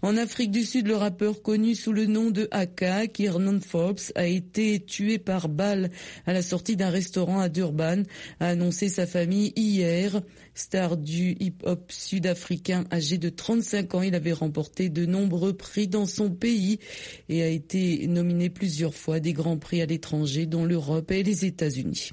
En 0.00 0.16
Afrique 0.16 0.52
du 0.52 0.64
Sud, 0.64 0.86
le 0.86 0.94
rappeur 0.94 1.42
connu 1.42 1.74
sous 1.74 1.92
le 1.92 2.06
nom 2.06 2.30
de 2.30 2.46
Aka, 2.52 3.08
Kiernan 3.08 3.60
Forbes, 3.60 4.12
a 4.14 4.26
été 4.26 4.78
tué 4.78 5.18
par 5.18 5.48
balle 5.48 5.90
à 6.24 6.32
la 6.32 6.42
sortie 6.42 6.76
d'un 6.76 6.90
restaurant 6.90 7.40
à 7.40 7.48
Durban, 7.48 8.04
a 8.38 8.48
annoncé 8.48 8.88
sa 8.88 9.06
famille 9.06 9.52
hier. 9.56 10.20
Star 10.54 10.96
du 10.96 11.36
hip-hop 11.40 11.90
sud-africain 11.90 12.84
âgé 12.92 13.18
de 13.18 13.28
35 13.28 13.94
ans, 13.96 14.02
il 14.02 14.14
avait 14.14 14.32
remporté 14.32 14.88
de 14.88 15.04
nombreux 15.04 15.52
prix 15.52 15.88
dans 15.88 16.06
son 16.06 16.30
pays 16.30 16.78
et 17.28 17.42
a 17.42 17.48
été 17.48 18.06
nominé 18.06 18.50
plusieurs 18.50 18.94
fois 18.94 19.18
des 19.18 19.32
grands 19.32 19.58
prix 19.58 19.82
à 19.82 19.86
l'étranger, 19.86 20.46
dont 20.46 20.64
l'Europe 20.64 21.10
et 21.10 21.22
les 21.22 21.44
États-Unis. 21.44 22.12